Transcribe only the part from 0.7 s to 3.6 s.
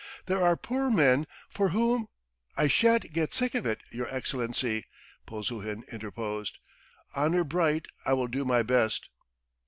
men for whom..." "I shan't get sick